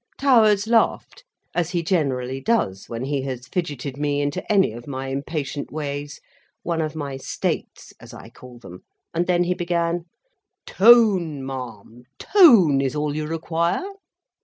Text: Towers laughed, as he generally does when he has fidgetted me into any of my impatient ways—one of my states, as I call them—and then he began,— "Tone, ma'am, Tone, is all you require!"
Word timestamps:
Towers 0.17 0.65
laughed, 0.65 1.23
as 1.53 1.69
he 1.69 1.83
generally 1.83 2.41
does 2.41 2.89
when 2.89 3.05
he 3.05 3.21
has 3.21 3.45
fidgetted 3.47 3.97
me 3.97 4.19
into 4.19 4.43
any 4.51 4.73
of 4.73 4.87
my 4.87 5.09
impatient 5.09 5.71
ways—one 5.71 6.81
of 6.81 6.95
my 6.95 7.17
states, 7.17 7.93
as 7.99 8.11
I 8.11 8.29
call 8.31 8.57
them—and 8.57 9.27
then 9.27 9.43
he 9.43 9.53
began,— 9.53 10.05
"Tone, 10.65 11.45
ma'am, 11.45 12.05
Tone, 12.17 12.81
is 12.81 12.95
all 12.95 13.15
you 13.15 13.27
require!" 13.27 13.83